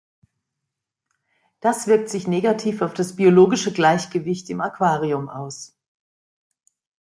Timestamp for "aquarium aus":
4.61-5.77